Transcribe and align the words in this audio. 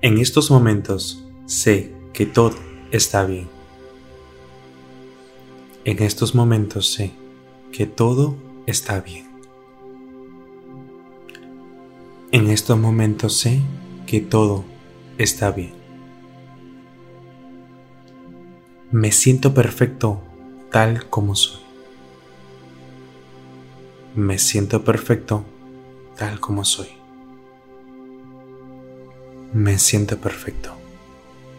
En 0.00 0.18
estos 0.18 0.48
momentos 0.48 1.24
sé 1.46 1.92
que 2.12 2.24
todo 2.24 2.54
está 2.92 3.26
bien. 3.26 3.48
En 5.84 6.00
estos 6.04 6.36
momentos 6.36 6.92
sé 6.92 7.10
que 7.72 7.84
todo 7.86 8.36
está 8.68 9.00
bien. 9.00 9.26
En 12.30 12.48
estos 12.48 12.78
momentos 12.78 13.38
sé 13.38 13.60
que 14.06 14.20
todo 14.20 14.64
está 15.18 15.50
bien. 15.50 15.72
Me 18.92 19.10
siento 19.10 19.52
perfecto 19.52 20.22
tal 20.70 21.10
como 21.10 21.34
soy. 21.34 21.60
Me 24.14 24.38
siento 24.38 24.84
perfecto 24.84 25.44
tal 26.16 26.38
como 26.38 26.64
soy. 26.64 26.97
Me 29.52 29.78
siento 29.78 30.18
perfecto 30.18 30.78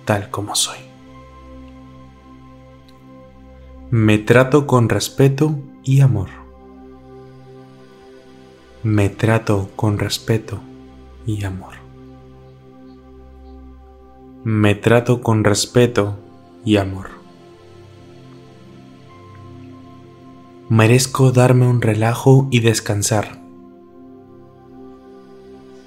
tal 0.09 0.31
como 0.31 0.55
soy. 0.55 0.79
Me 3.91 4.17
trato 4.17 4.65
con 4.65 4.89
respeto 4.89 5.55
y 5.84 6.02
amor. 6.02 6.29
Me 8.81 9.09
trato 9.09 9.70
con 9.75 9.99
respeto 9.99 10.62
y 11.27 11.43
amor. 11.43 11.75
Me 14.43 14.73
trato 14.73 15.21
con 15.21 15.43
respeto 15.43 16.17
y 16.65 16.77
amor. 16.77 17.09
Merezco 20.70 21.31
darme 21.31 21.67
un 21.67 21.84
relajo 21.84 22.48
y 22.49 22.62
descansar. 22.62 23.38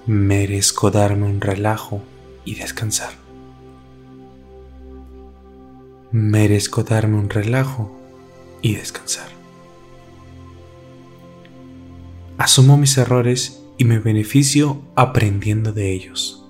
Merezco 0.06 0.90
darme 0.90 1.26
un 1.26 1.40
relajo 1.40 2.02
y 2.44 2.56
descansar. 2.56 3.12
Merezco 6.10 6.82
darme 6.82 7.18
un 7.18 7.30
relajo 7.30 7.96
y 8.62 8.74
descansar. 8.74 9.28
Asumo 12.36 12.76
mis 12.76 12.98
errores 12.98 13.62
y 13.78 13.84
me 13.84 14.00
beneficio 14.00 14.82
aprendiendo 14.96 15.72
de 15.72 15.92
ellos. 15.92 16.44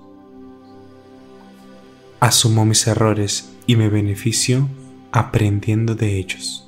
Asumo 2.21 2.65
mis 2.65 2.87
errores 2.87 3.51
y 3.67 3.75
me 3.75 3.87
beneficio 3.87 4.67
aprendiendo 5.11 5.93
de 5.93 6.17
ellos. 6.17 6.67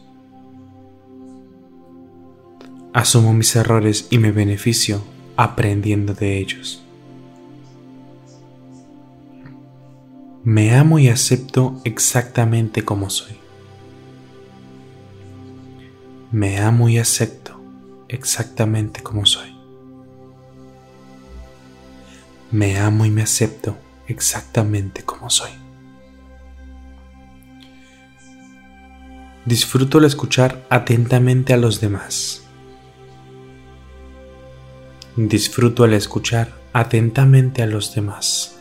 Asumo 2.94 3.34
mis 3.34 3.56
errores 3.56 4.08
y 4.12 4.20
me 4.20 4.32
beneficio 4.32 5.15
aprendiendo 5.36 6.14
de 6.14 6.40
ellos. 6.40 6.84
Me 10.44 10.76
amo 10.76 11.00
y 11.00 11.08
acepto 11.08 11.82
exactamente 11.84 12.86
como 12.86 13.10
soy. 13.10 13.36
Me 16.32 16.60
amo 16.60 16.88
y 16.88 17.00
acepto 17.00 17.60
exactamente 18.08 19.02
como 19.02 19.26
soy. 19.26 19.56
Me 22.52 22.78
amo 22.78 23.06
y 23.06 23.10
me 23.10 23.24
acepto 23.24 23.76
exactamente 24.08 25.04
como 25.04 25.30
soy. 25.30 25.52
Disfruto 29.46 29.98
al 29.98 30.06
escuchar 30.06 30.66
atentamente 30.70 31.54
a 31.54 31.58
los 31.58 31.82
demás. 31.82 32.45
Disfruto 35.18 35.86
al 35.86 35.94
escuchar 35.94 36.54
atentamente 36.74 37.64
a 37.64 37.68
los 37.68 37.96
demás. 37.96 38.58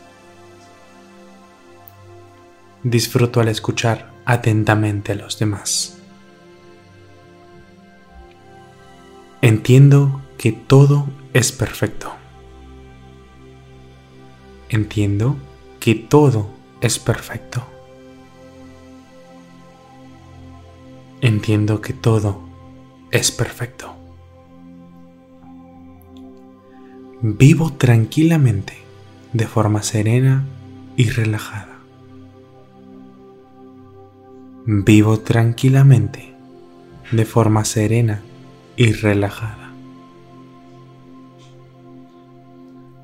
Disfruto 2.81 3.41
al 3.41 3.49
escuchar 3.49 4.09
atentamente 4.23 5.11
a 5.11 5.15
los 5.15 5.37
demás. 5.37 5.97
Entiendo 9.41 10.21
que 10.37 10.53
todo 10.53 11.07
es 11.33 11.51
perfecto. 11.51 12.13
Entiendo 14.69 15.35
que 15.81 15.95
todo 15.95 16.49
es 16.79 16.99
perfecto. 16.99 17.65
Entiendo 21.19 21.81
que 21.81 21.91
todo 21.91 22.39
es 23.11 23.29
perfecto. 23.31 23.94
Vivo 27.21 27.71
tranquilamente, 27.71 28.73
de 29.31 29.47
forma 29.47 29.81
serena 29.83 30.45
y 30.97 31.09
relajada. 31.09 31.79
Vivo 34.65 35.19
tranquilamente, 35.21 36.33
de 37.11 37.25
forma 37.25 37.63
serena 37.63 38.21
y 38.75 38.91
relajada. 38.91 39.71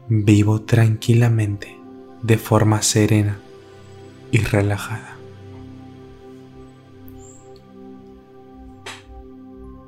Vivo 0.09 0.61
tranquilamente, 0.63 1.78
de 2.22 2.38
forma 2.38 2.81
serena 2.81 3.39
y 4.31 4.39
relajada. 4.39 5.16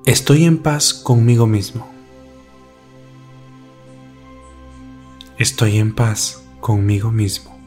Estoy 0.05 0.45
en 0.45 0.59
paz 0.59 0.94
conmigo 0.94 1.45
mismo. 1.45 1.93
Estoy 5.40 5.80
en 5.80 5.96
paz 5.96 6.44
conmigo 6.60 7.12
mismo. 7.12 7.58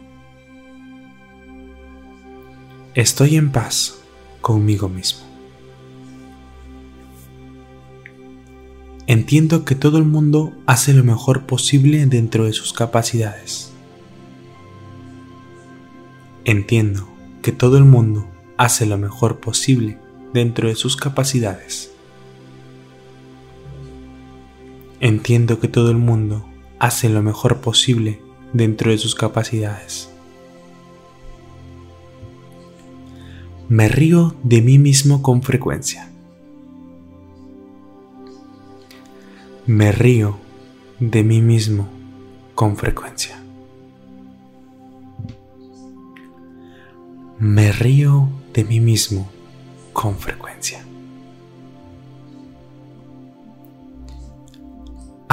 Estoy 2.95 3.35
en 3.35 3.51
paz 3.51 3.99
conmigo 4.41 4.89
mismo. 4.89 5.25
Entiendo 9.09 9.65
que 9.65 9.75
todo 9.75 9.99
el 9.99 10.05
mundo 10.05 10.53
hace 10.67 10.95
lo 10.95 11.03
mejor 11.03 11.47
posible 11.47 12.07
dentro 12.07 12.45
de 12.45 12.53
sus 12.53 12.73
capacidades. 12.73 13.73
Entiendo 16.45 17.09
que 17.43 17.51
todo 17.51 17.79
el 17.79 17.85
mundo 17.85 18.29
hace 18.59 18.87
lo 18.87 18.97
mejor 18.97 19.41
posible 19.41 19.99
dentro 20.33 20.69
de 20.69 20.77
sus 20.77 20.97
capacidades. 20.97 21.91
Entiendo 25.01 25.59
que 25.59 25.67
todo 25.67 25.91
el 25.91 25.97
mundo 25.97 26.47
hace 26.79 27.09
lo 27.09 27.23
mejor 27.23 27.61
posible 27.61 28.21
dentro 28.53 28.91
de 28.91 28.99
sus 28.99 29.15
capacidades. 29.15 30.11
Me 33.69 33.89
río 33.89 34.35
de 34.43 34.63
mí 34.63 34.79
mismo 34.79 35.23
con 35.23 35.43
frecuencia. 35.43 36.09
Me 39.67 39.91
río 39.91 40.39
de 41.01 41.25
mí 41.25 41.43
mismo 41.43 41.89
con 42.55 42.77
frecuencia. 42.77 43.43
Me 47.39 47.73
río 47.73 48.29
de 48.55 48.65
mí 48.65 48.81
mismo 48.81 49.29
con 49.93 50.17
frecuencia. 50.17 50.85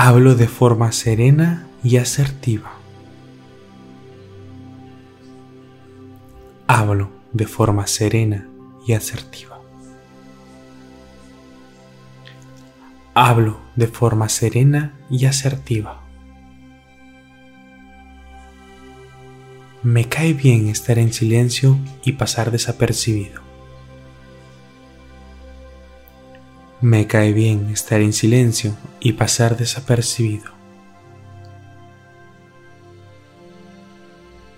Hablo 0.06 0.36
de 0.36 0.50
forma 0.50 0.91
serena 0.91 1.66
y 1.81 1.96
asertiva. 1.96 2.74
Hablo 6.68 7.09
de 7.31 7.47
forma 7.47 7.88
serena 7.88 8.50
y 8.86 8.91
asertiva. 8.91 9.62
Hablo 13.14 13.62
de 13.78 13.88
forma 13.88 14.28
serena 14.28 15.00
y 15.09 15.25
asertiva. 15.25 16.03
Me 19.84 20.09
cae 20.09 20.34
bien 20.34 20.67
estar 20.67 21.00
en 21.00 21.14
silencio 21.14 21.79
y 22.03 22.11
pasar 22.11 22.52
desapercibido. 22.52 23.42
Me 26.84 27.08
cae 27.08 27.32
bien 27.32 27.70
estar 27.70 28.02
en 28.02 28.12
silencio 28.12 28.76
y 29.00 29.14
pasar 29.14 29.56
desapercibido. 29.56 30.52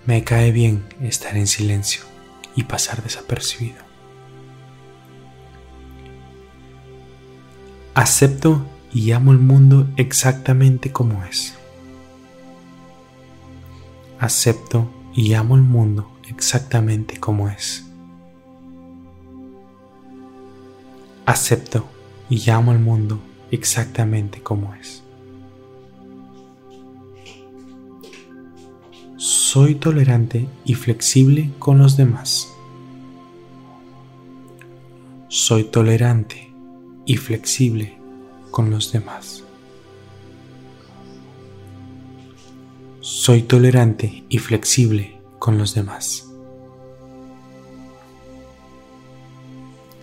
Me 0.06 0.24
cae 0.24 0.50
bien 0.50 0.84
estar 1.00 1.36
en 1.36 1.46
silencio 1.46 2.02
y 2.56 2.64
pasar 2.64 3.00
desapercibido. 3.04 3.78
Acepto 7.94 8.66
y 8.92 9.12
amo 9.12 9.30
el 9.30 9.38
mundo 9.38 9.86
exactamente 9.96 10.90
como 10.90 11.22
es. 11.26 11.54
Acepto 14.18 14.90
y 15.14 15.34
amo 15.34 15.54
el 15.54 15.62
mundo 15.62 16.10
exactamente 16.28 17.20
como 17.20 17.48
es. 17.48 17.84
Acepto 21.24 21.86
y 22.28 22.38
llamo 22.38 22.72
al 22.72 22.80
mundo 22.80 23.20
exactamente 23.50 24.42
como 24.42 24.74
es. 24.74 25.02
Soy 29.16 29.76
tolerante 29.76 30.48
y 30.64 30.74
flexible 30.74 31.50
con 31.58 31.78
los 31.78 31.96
demás. 31.96 32.52
Soy 35.28 35.64
tolerante 35.64 36.52
y 37.06 37.16
flexible 37.16 37.98
con 38.50 38.70
los 38.70 38.92
demás. 38.92 39.44
Soy 43.00 43.42
tolerante 43.42 44.24
y 44.28 44.38
flexible 44.38 45.20
con 45.38 45.58
los 45.58 45.74
demás. 45.74 46.26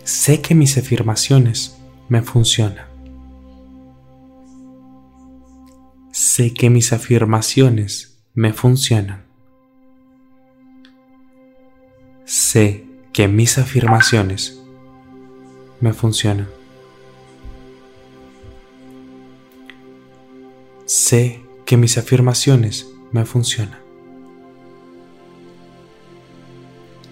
Sé 0.03 0.41
que 0.41 0.55
mis 0.55 0.77
afirmaciones 0.77 1.77
me 2.13 2.21
funcionan. 2.21 2.85
Sé 6.11 6.53
que 6.53 6.69
mis 6.69 6.93
afirmaciones 6.93 8.23
me 8.35 8.53
funcionan. 8.53 9.25
Sé 12.23 12.85
que 13.13 13.27
mis 13.27 13.57
afirmaciones 13.57 14.61
me 15.81 15.91
funcionan. 15.91 16.47
Sé 20.85 21.41
que 21.65 21.77
mis 21.77 21.97
afirmaciones 21.97 22.87
me 23.11 23.25
funcionan. 23.25 23.79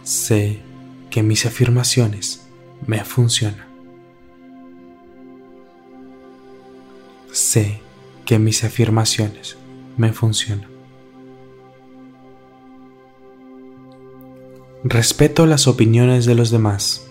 Sé 0.03 0.61
que 1.09 1.23
mis 1.23 1.47
afirmaciones 1.47 2.47
me 2.85 3.03
funcionan. 3.03 3.70
Sé 7.51 7.81
que 8.23 8.39
mis 8.39 8.63
afirmaciones 8.63 9.57
me 9.97 10.13
funcionan. 10.13 10.69
Respeto 14.85 15.45
las 15.45 15.67
opiniones 15.67 16.25
de 16.25 16.35
los 16.35 16.49
demás. 16.49 17.05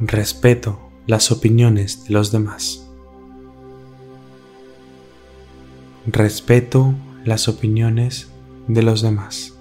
Respeto 0.00 0.80
las 1.06 1.32
opiniones 1.32 2.04
de 2.04 2.10
los 2.10 2.30
demás. 2.30 2.86
Respeto 6.06 6.92
las 7.24 7.48
opiniones 7.48 8.30
de 8.68 8.82
los 8.82 9.00
demás. 9.00 9.54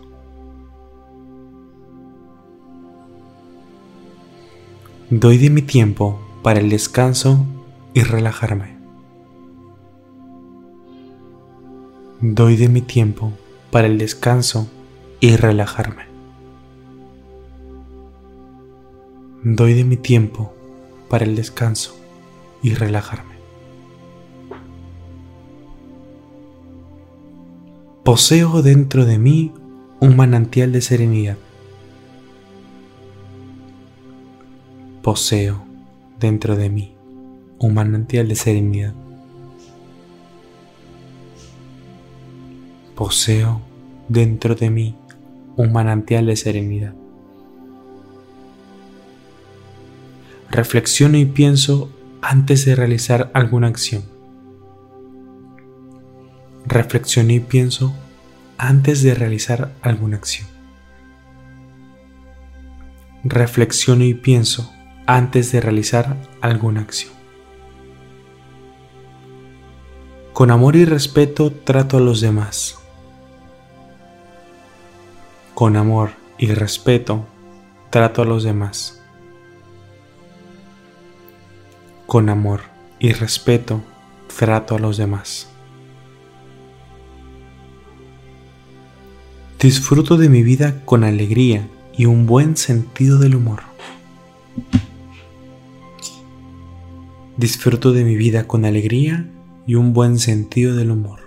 Doy 5.10 5.38
de 5.38 5.50
mi 5.50 5.62
tiempo 5.62 6.20
para 6.42 6.60
el 6.60 6.70
descanso 6.70 7.46
y 7.94 8.02
relajarme. 8.02 8.78
Doy 12.20 12.56
de 12.56 12.70
mi 12.70 12.82
tiempo 12.82 13.34
para 13.72 13.88
el 13.88 13.98
descanso 13.98 14.68
y 15.20 15.36
relajarme. 15.36 16.06
Doy 19.44 19.74
de 19.74 19.84
mi 19.84 19.98
tiempo 19.98 20.54
para 21.10 21.26
el 21.26 21.36
descanso 21.36 21.96
y 22.64 22.74
relajarme. 22.74 23.36
Poseo 28.04 28.62
dentro 28.62 29.06
de 29.06 29.20
mí 29.20 29.54
un 30.00 30.16
manantial 30.16 30.72
de 30.72 30.82
serenidad. 30.82 31.38
Poseo 35.02 35.71
dentro 36.22 36.56
de 36.56 36.70
mí 36.70 36.96
un 37.60 37.74
manantial 37.74 38.28
de 38.28 38.36
serenidad. 38.36 38.94
Poseo 42.96 43.62
dentro 44.08 44.56
de 44.56 44.70
mí 44.70 44.96
un 45.58 45.74
manantial 45.74 46.28
de 46.28 46.36
serenidad. 46.36 46.94
Reflexiono 50.50 51.18
y 51.18 51.26
pienso 51.26 51.90
antes 52.22 52.66
de 52.66 52.76
realizar 52.76 53.32
alguna 53.34 53.68
acción. 53.68 54.04
Reflexiono 56.66 57.32
y 57.34 57.40
pienso 57.40 57.94
antes 58.58 59.02
de 59.02 59.16
realizar 59.16 59.74
alguna 59.82 60.18
acción. 60.18 60.48
Reflexiono 63.24 64.04
y 64.04 64.14
pienso 64.14 64.72
antes 65.06 65.52
de 65.52 65.62
realizar 65.62 66.18
alguna 66.42 66.82
acción. 66.82 67.14
Con 70.34 70.50
amor 70.50 70.76
y 70.76 70.86
respeto 70.86 71.52
trato 71.52 71.98
a 71.98 72.00
los 72.00 72.22
demás. 72.22 72.80
Con 75.54 75.76
amor 75.76 76.12
y 76.38 76.48
respeto 76.54 77.26
trato 77.90 78.22
a 78.22 78.26
los 78.26 78.44
demás. 78.44 79.04
Con 82.08 82.30
amor 82.30 82.62
y 83.00 83.12
respeto 83.12 83.82
trato 84.38 84.76
a 84.76 84.80
los 84.80 84.98
demás. 84.98 85.48
Disfruto 89.60 90.18
de 90.18 90.30
mi 90.30 90.42
vida 90.42 90.84
con 90.86 91.04
alegría 91.04 91.68
y 91.94 92.06
un 92.06 92.26
buen 92.26 92.58
sentido 92.58 93.20
del 93.20 93.36
humor. 93.36 93.62
Disfruto 97.42 97.92
de 97.92 98.06
mi 98.06 98.16
vida 98.16 98.48
con 98.48 98.66
alegría 98.66 99.28
y 99.66 99.74
un 99.74 99.94
buen 99.94 100.20
sentido 100.20 100.76
del 100.76 100.92
humor. 100.92 101.22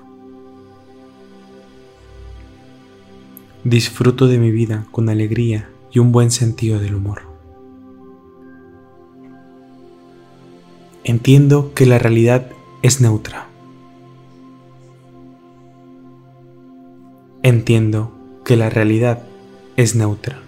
Disfruto 3.65 4.29
de 4.29 4.39
mi 4.39 4.53
vida 4.53 4.87
con 4.93 5.09
alegría 5.09 5.69
y 5.91 5.99
un 5.99 6.13
buen 6.13 6.31
sentido 6.31 6.79
del 6.79 6.95
humor. 6.95 7.23
Entiendo 11.03 11.75
que 11.75 11.85
la 11.85 11.99
realidad 11.99 12.49
es 12.83 13.01
neutra. 13.01 13.49
Entiendo 17.43 18.13
que 18.45 18.57
la 18.57 18.71
realidad 18.71 19.25
es 19.77 19.97
neutra. 19.97 20.41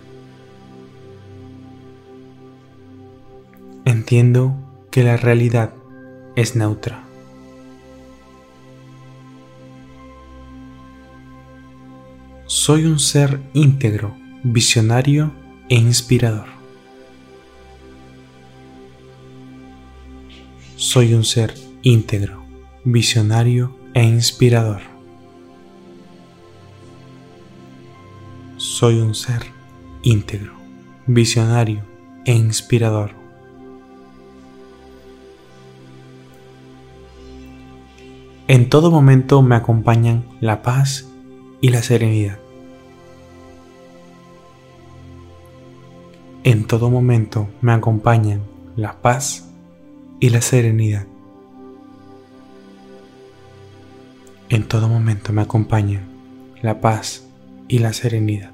Entiendo 3.85 4.55
que 4.97 5.03
la 5.03 5.19
realidad 5.19 5.75
es 6.37 6.57
neutra. 6.57 7.05
Soy 12.47 12.87
un 12.87 12.99
ser 12.99 13.39
íntegro, 13.53 14.17
visionario 14.43 15.35
e 15.69 15.75
inspirador. 15.75 16.47
Soy 20.77 21.13
un 21.13 21.25
ser 21.25 21.53
íntegro, 21.83 22.43
visionario 22.83 23.77
e 23.93 24.03
inspirador. 24.03 24.81
soy 28.57 29.01
un 29.01 29.15
ser 29.15 29.43
íntegro, 30.03 30.55
visionario 31.07 31.85
e 32.25 32.33
inspirador. 32.33 33.26
En 38.49 38.69
todo 38.69 38.93
momento 38.93 39.43
me 39.43 39.57
acompañan 39.57 40.25
la 40.41 40.63
paz 40.63 41.09
y 41.61 41.71
la 41.71 41.83
serenidad. 41.83 42.39
En 46.45 46.65
todo 46.65 46.89
momento 46.89 47.49
me 47.61 47.73
acompañan 47.73 48.43
la 48.77 49.03
paz 49.03 49.51
y 50.21 50.31
la 50.31 50.43
serenidad. 50.43 51.07
En 54.49 54.69
todo 54.69 54.89
momento 54.89 55.33
me 55.33 55.43
acompañan 55.43 56.07
la 56.63 56.81
paz 56.81 57.27
y 57.67 57.81
la 57.81 57.93
serenidad. 57.93 58.53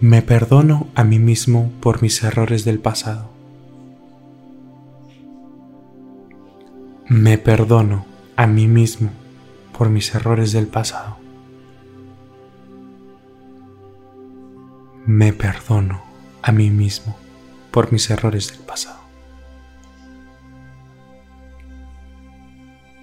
Me 0.00 0.20
perdono 0.22 0.88
a 0.96 1.04
mí 1.04 1.20
mismo 1.20 1.70
por 1.80 2.02
mis 2.02 2.24
errores 2.24 2.64
del 2.64 2.80
pasado. 2.80 3.39
Me 7.10 7.36
perdono 7.36 8.06
a 8.36 8.46
mí 8.46 8.66
mismo 8.66 9.10
por 9.76 9.90
mis 9.90 10.14
errores 10.14 10.52
del 10.52 10.66
pasado. 10.66 11.18
Me 15.04 15.34
perdono 15.34 16.02
a 16.40 16.50
mí 16.52 16.70
mismo 16.70 17.14
por 17.70 17.92
mis 17.92 18.08
errores 18.08 18.48
del 18.52 18.60
pasado. 18.60 19.00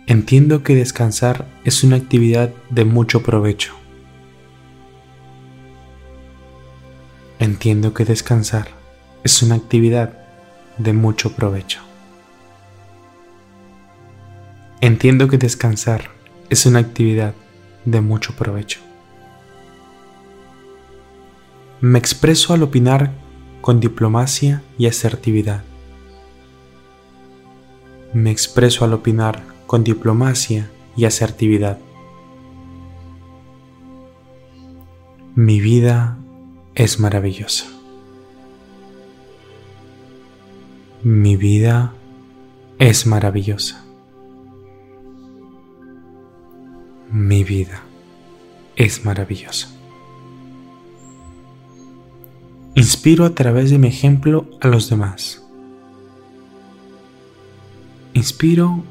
Entiendo 0.08 0.64
que 0.64 0.74
descansar 0.74 1.46
es 1.64 1.84
una 1.84 1.98
actividad 1.98 2.52
de 2.72 2.86
mucho 2.86 3.22
provecho 3.22 3.78
Entiendo 7.40 7.94
que 7.94 8.04
descansar 8.04 8.68
es 9.24 9.44
una 9.44 9.56
actividad 9.56 10.18
de 10.80 10.94
mucho 10.94 11.34
provecho. 11.34 11.87
Entiendo 14.80 15.28
que 15.28 15.40
descansar 15.40 16.12
es 16.50 16.68
una 16.68 16.78
actividad 16.80 17.34
de 17.86 18.00
mucho 18.02 18.36
provecho. 18.36 18.80
Me 21.82 21.98
expreso 21.98 22.54
al 22.54 22.62
opinar 22.62 23.12
con 23.62 23.80
diplomacia 23.80 24.62
y 24.78 24.86
asertividad. 24.86 25.64
Me 28.14 28.30
expreso 28.30 28.86
al 28.86 28.94
opinar 28.94 29.42
con 29.66 29.84
diplomacia 29.84 30.70
y 30.96 31.06
asertividad. 31.06 31.80
Mi 35.34 35.60
vida 35.60 36.20
es 36.76 37.00
maravillosa. 37.00 37.66
Mi 41.02 41.36
vida 41.36 41.94
es 42.78 43.08
maravillosa. 43.08 43.87
Mi 47.10 47.46
vida 47.46 47.82
es 48.76 49.06
maravillosa. 49.06 49.70
Inspiro 52.76 53.24
a 53.24 53.34
través 53.34 53.72
de 53.72 53.78
mi 53.78 53.88
ejemplo 53.88 54.46
a 54.60 54.68
los 54.68 54.90
demás. 54.90 55.42
Inspiro 58.14 58.84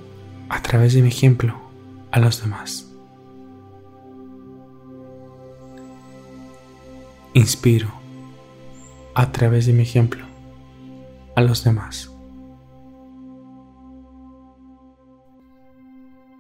a 0.49 0.63
través 0.63 0.95
de 0.95 1.03
mi 1.03 1.09
ejemplo 1.09 1.61
a 2.11 2.19
los 2.19 2.41
demás. 2.41 2.91
Inspiro 7.35 7.93
a 9.15 9.31
través 9.31 9.67
de 9.67 9.75
mi 9.75 9.83
ejemplo 9.83 10.25
a 11.35 11.43
los 11.43 11.65
demás. 11.65 12.11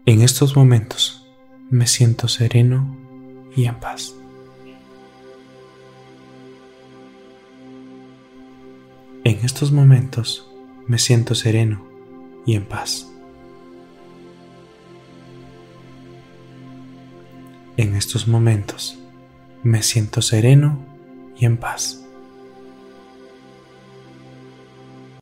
En 0.07 0.23
estos 0.23 0.57
momentos 0.57 1.16
me 1.71 1.87
siento 1.87 2.29
sereno 2.29 2.97
y 3.57 3.65
en 3.65 3.75
paz. 3.81 4.15
En 9.25 9.45
estos 9.45 9.73
momentos 9.73 10.49
me 10.87 10.99
siento 10.99 11.35
sereno 11.35 11.85
y 12.45 12.55
en 12.55 12.65
paz. 12.65 13.11
En 17.77 17.97
estos 17.97 18.29
momentos 18.29 18.99
me 19.63 19.83
siento 19.83 20.23
sereno 20.23 20.79
y 21.37 21.45
en 21.45 21.57
paz. 21.57 22.06